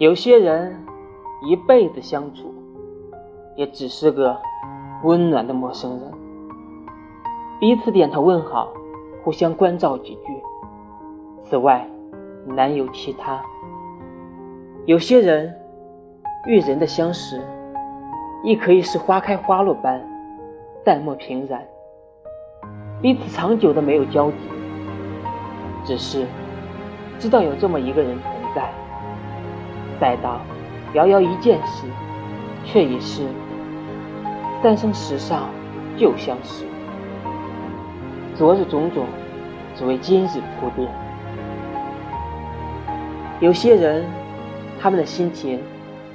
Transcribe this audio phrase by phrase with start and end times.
[0.00, 0.74] 有些人
[1.42, 2.54] 一辈子相处，
[3.54, 4.34] 也只是个
[5.02, 6.10] 温暖的陌生人，
[7.60, 8.72] 彼此点头问好，
[9.22, 10.42] 互相关照几句，
[11.42, 11.86] 此外
[12.46, 13.42] 难有其他。
[14.86, 15.54] 有些人
[16.46, 17.38] 与人的相识，
[18.42, 20.02] 亦可以是花开花落般
[20.82, 21.62] 淡漠平然，
[23.02, 24.36] 彼此长久的没有交集，
[25.84, 26.26] 只是
[27.18, 28.72] 知道有这么一个人存在。
[30.00, 30.40] 待到
[30.94, 31.86] 遥遥一见时，
[32.64, 33.22] 却已是
[34.62, 35.50] 三生石上
[35.96, 36.64] 旧相识。
[38.34, 39.04] 昨日种种，
[39.76, 40.90] 只为今日铺垫。
[43.40, 44.04] 有些人，
[44.80, 45.62] 他们的心情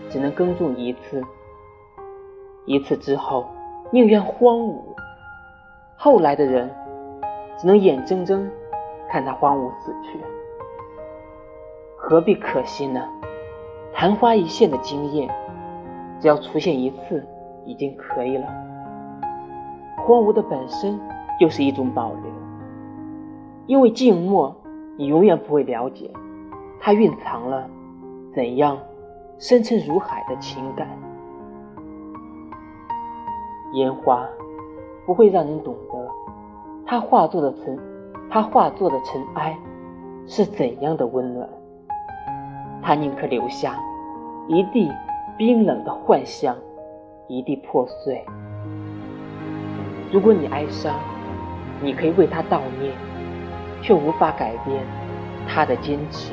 [0.10, 1.24] 只能耕种一次，
[2.66, 3.48] 一次之后
[3.92, 4.82] 宁愿荒芜。
[5.96, 6.70] 后来的人，
[7.58, 8.50] 只能眼睁睁
[9.10, 10.20] 看他荒芜死去，
[11.96, 13.08] 何必可惜呢？
[13.98, 15.30] 昙花一现的惊艳，
[16.20, 17.26] 只要出现一次，
[17.66, 18.46] 已经可以了。
[19.98, 21.00] 荒芜的本身
[21.40, 22.32] 就是一种保留，
[23.68, 24.54] 因为静默，
[24.98, 26.12] 你永远不会了解
[26.80, 27.70] 它蕴藏了
[28.34, 28.78] 怎样
[29.40, 30.90] 深沉如海的情感。
[33.76, 34.28] 烟花
[35.06, 36.10] 不会让人懂得
[36.86, 37.80] 它化作的尘，
[38.30, 39.58] 它化作的尘埃
[40.28, 41.48] 是怎样的温暖。
[42.82, 43.80] 他宁可留下
[44.48, 44.92] 一地
[45.38, 46.56] 冰冷的幻象，
[47.28, 48.24] 一地破碎。
[50.12, 50.94] 如果你哀伤，
[51.82, 52.94] 你可以为他悼念，
[53.82, 54.86] 却无法改变
[55.48, 56.32] 他的坚持。